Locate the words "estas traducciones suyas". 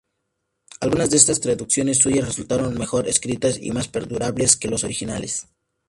1.17-2.25